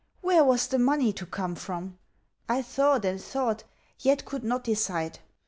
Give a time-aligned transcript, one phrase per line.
[0.21, 1.99] Where was the money to come from?
[2.49, 3.65] I thought and thought,
[3.99, 5.19] yet could not decide.